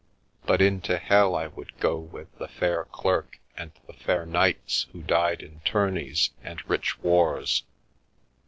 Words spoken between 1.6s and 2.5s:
go with the